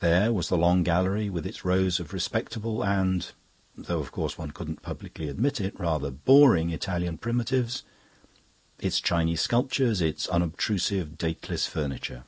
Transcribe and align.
There 0.00 0.34
was 0.34 0.50
the 0.50 0.58
long 0.58 0.82
gallery, 0.82 1.30
with 1.30 1.46
its 1.46 1.64
rows 1.64 1.98
of 1.98 2.12
respectable 2.12 2.84
and 2.84 3.32
(though, 3.74 4.00
of 4.00 4.12
course, 4.12 4.36
one 4.36 4.50
couldn't 4.50 4.82
publicly 4.82 5.28
admit 5.30 5.62
it) 5.62 5.80
rather 5.80 6.10
boring 6.10 6.68
Italian 6.68 7.16
primitives, 7.16 7.82
its 8.78 9.00
Chinese 9.00 9.40
sculptures, 9.40 10.02
its 10.02 10.26
unobtrusive, 10.28 11.16
dateless 11.16 11.66
furniture. 11.66 12.24